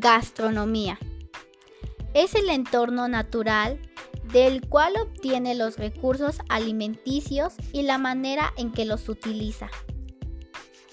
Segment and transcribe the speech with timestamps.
[0.00, 0.98] Gastronomía.
[2.14, 3.78] Es el entorno natural
[4.32, 9.68] del cual obtiene los recursos alimenticios y la manera en que los utiliza,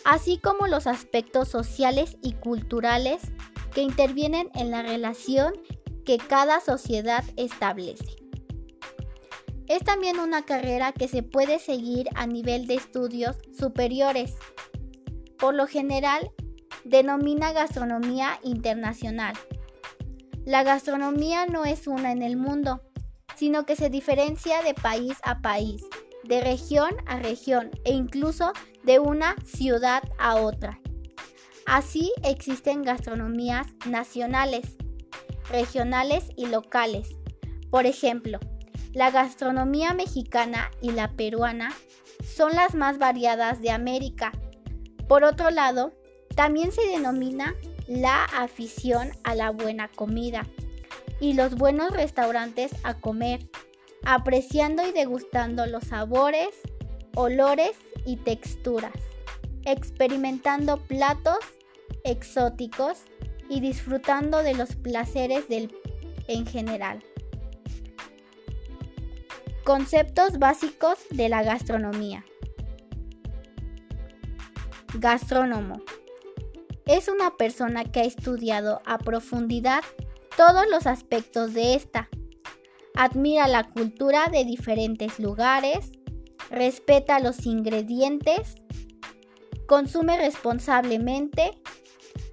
[0.03, 3.21] así como los aspectos sociales y culturales
[3.73, 5.53] que intervienen en la relación
[6.03, 8.17] que cada sociedad establece.
[9.67, 14.35] Es también una carrera que se puede seguir a nivel de estudios superiores.
[15.37, 16.31] Por lo general,
[16.87, 19.35] denomina gastronomía internacional.
[20.45, 22.81] La gastronomía no es una en el mundo,
[23.35, 25.83] sino que se diferencia de país a país,
[26.23, 30.79] de región a región e incluso de una ciudad a otra.
[31.65, 34.77] Así existen gastronomías nacionales,
[35.49, 37.09] regionales y locales.
[37.69, 38.39] Por ejemplo,
[38.93, 41.73] la gastronomía mexicana y la peruana
[42.23, 44.31] son las más variadas de América.
[45.09, 45.91] Por otro lado,
[46.37, 47.55] también se denomina
[47.87, 50.45] la afición a la buena comida
[51.19, 53.49] y los buenos restaurantes a comer,
[54.05, 56.49] apreciando y degustando los sabores,
[57.15, 57.71] olores
[58.05, 58.93] y texturas,
[59.65, 61.39] experimentando platos
[62.03, 62.99] exóticos
[63.49, 65.73] y disfrutando de los placeres del
[66.27, 67.03] en general.
[69.63, 72.23] Conceptos básicos de la gastronomía.
[74.99, 75.81] Gastrónomo
[76.87, 79.83] es una persona que ha estudiado a profundidad
[80.37, 82.09] todos los aspectos de esta.
[82.95, 85.91] Admira la cultura de diferentes lugares,
[86.49, 88.55] respeta los ingredientes,
[89.67, 91.61] consume responsablemente,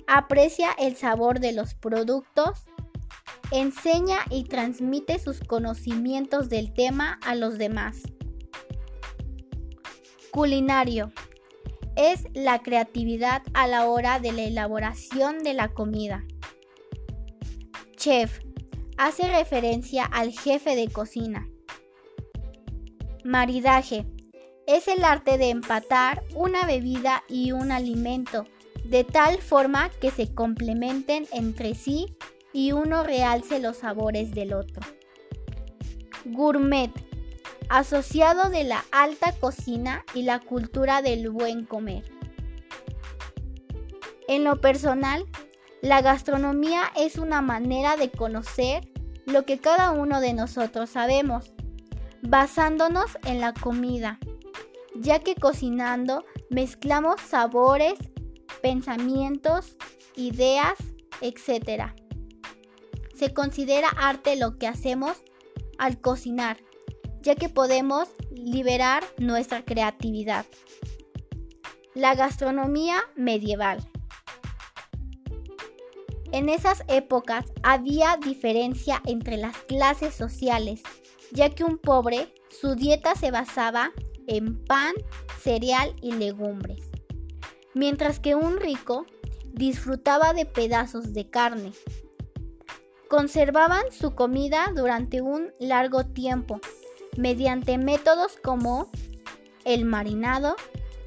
[0.07, 2.65] aprecia el sabor de los productos,
[3.51, 8.03] enseña y transmite sus conocimientos del tema a los demás.
[10.31, 11.13] Culinario
[11.97, 16.25] es la creatividad a la hora de la elaboración de la comida.
[17.97, 18.41] Chef
[18.97, 21.49] hace referencia al jefe de cocina.
[23.25, 24.07] Maridaje
[24.67, 28.47] es el arte de empatar una bebida y un alimento
[28.85, 32.17] de tal forma que se complementen entre sí
[32.53, 34.83] y uno realce los sabores del otro.
[36.27, 36.91] Gourmet
[37.69, 42.05] asociado de la alta cocina y la cultura del buen comer.
[44.29, 45.27] En lo personal,
[45.83, 48.89] la gastronomía es una manera de conocer
[49.27, 51.53] lo que cada uno de nosotros sabemos,
[52.23, 54.19] basándonos en la comida,
[54.95, 57.95] ya que cocinando mezclamos sabores,
[58.63, 59.77] pensamientos,
[60.17, 60.75] ideas,
[61.21, 61.93] etc.
[63.15, 65.19] Se considera arte lo que hacemos
[65.79, 66.59] al cocinar
[67.25, 70.45] ya que podemos liberar nuestra creatividad.
[71.95, 73.79] La gastronomía medieval.
[76.33, 80.83] En esas épocas había diferencia entre las clases sociales,
[81.33, 83.93] ya que un pobre, su dieta se basaba
[84.27, 84.95] en pan,
[85.41, 86.91] cereal y legumbres,
[87.73, 89.07] mientras que un rico
[89.53, 91.73] disfrutaba de pedazos de carne.
[93.09, 96.61] Conservaban su comida durante un largo tiempo
[97.17, 98.91] mediante métodos como
[99.65, 100.57] el marinado,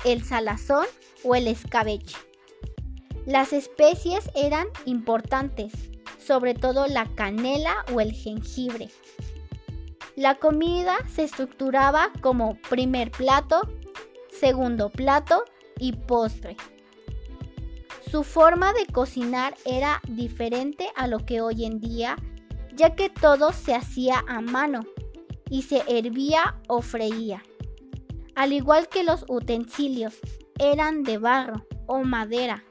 [0.06, 0.86] el salazón
[1.24, 2.18] o el escabeche.
[3.26, 5.74] Las especies eran importantes,
[6.18, 8.90] sobre todo la canela o el jengibre.
[10.16, 13.62] La comida se estructuraba como primer plato,
[14.32, 15.44] segundo plato
[15.80, 16.58] y postre.
[18.10, 22.16] Su forma de cocinar era diferente a lo que hoy en día,
[22.74, 24.86] ya que todo se hacía a mano
[25.50, 27.44] y se hervía o freía.
[28.36, 30.16] Al igual que los utensilios,
[30.60, 32.64] eran de barro o madera.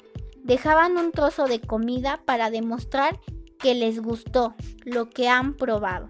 [0.43, 3.19] Dejaban un trozo de comida para demostrar
[3.59, 4.55] que les gustó
[4.85, 6.09] lo que han probado.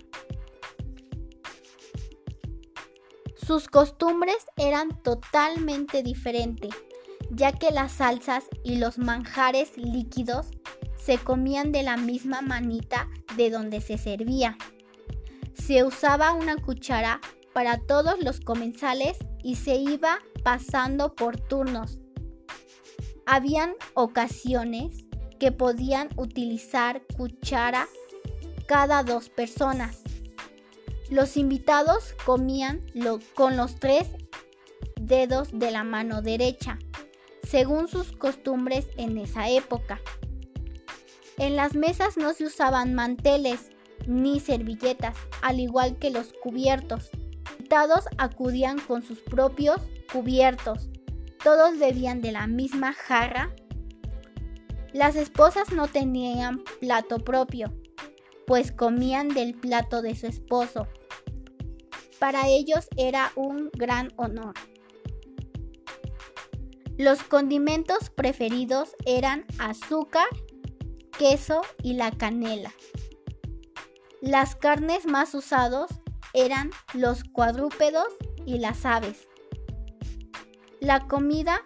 [3.34, 6.75] Sus costumbres eran totalmente diferentes,
[7.30, 10.48] ya que las salsas y los manjares líquidos
[10.97, 14.59] se comían de la misma manita de donde se servía.
[15.66, 17.21] Se usaba una cuchara
[17.53, 21.98] para todos los comensales y se iba pasando por turnos.
[23.27, 25.07] Habían ocasiones
[25.41, 27.89] que podían utilizar cuchara
[28.68, 30.04] cada dos personas.
[31.10, 32.86] Los invitados comían
[33.34, 34.07] con los tres
[35.01, 36.78] dedos de la mano derecha,
[37.42, 40.01] según sus costumbres en esa época.
[41.39, 43.71] En las mesas no se usaban manteles,
[44.07, 47.11] ni servilletas, al igual que los cubiertos.
[47.67, 49.81] Invitados acudían con sus propios
[50.13, 50.89] cubiertos.
[51.43, 53.51] Todos bebían de la misma jarra.
[54.93, 57.73] Las esposas no tenían plato propio,
[58.47, 60.87] pues comían del plato de su esposo.
[62.19, 64.55] Para ellos era un gran honor.
[66.97, 70.29] Los condimentos preferidos eran azúcar,
[71.19, 72.73] queso y la canela.
[74.22, 75.91] Las carnes más usados
[76.33, 78.09] eran los cuadrúpedos
[78.47, 79.28] y las aves.
[80.80, 81.60] La comida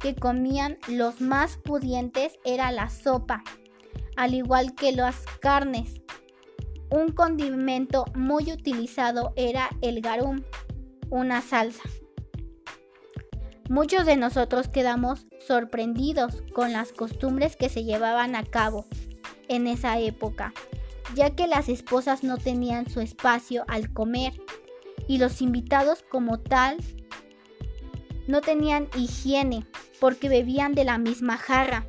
[0.00, 3.44] que comían los más pudientes era la sopa,
[4.16, 6.00] al igual que las carnes.
[6.90, 10.42] Un condimento muy utilizado era el garum,
[11.08, 11.82] una salsa.
[13.68, 18.86] Muchos de nosotros quedamos sorprendidos con las costumbres que se llevaban a cabo
[19.48, 20.52] en esa época,
[21.14, 24.32] ya que las esposas no tenían su espacio al comer
[25.08, 26.78] y los invitados como tal
[28.26, 29.66] no tenían higiene
[30.00, 31.86] porque bebían de la misma jarra,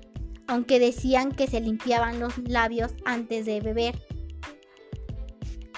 [0.48, 4.00] aunque decían que se limpiaban los labios antes de beber.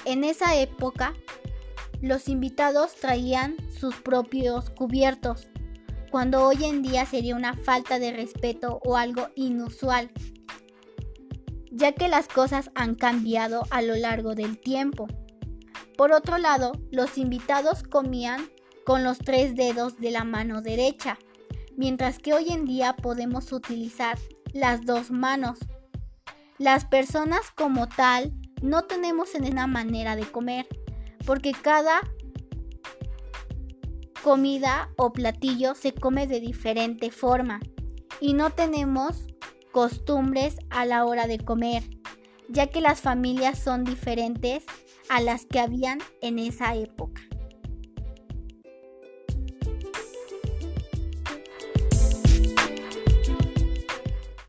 [0.06, 1.14] En esa época,
[2.02, 5.48] los invitados traían sus propios cubiertos
[6.12, 10.10] cuando hoy en día sería una falta de respeto o algo inusual,
[11.76, 15.08] ya que las cosas han cambiado a lo largo del tiempo.
[15.98, 18.50] Por otro lado, los invitados comían
[18.86, 21.20] con los tres dedos de la mano derecha,
[21.76, 24.18] mientras que hoy en día podemos utilizar
[24.54, 25.60] las dos manos.
[26.58, 28.32] Las personas como tal
[28.62, 30.68] no tenemos una manera de comer,
[31.26, 32.00] porque cada
[34.24, 37.60] comida o platillo se come de diferente forma
[38.22, 39.28] y no tenemos
[39.76, 41.84] costumbres a la hora de comer,
[42.48, 44.64] ya que las familias son diferentes
[45.10, 47.22] a las que habían en esa época.